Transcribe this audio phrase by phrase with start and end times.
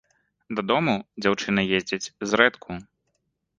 [0.59, 0.95] Дадому
[1.25, 2.69] дзяўчына ездзіць зрэдку.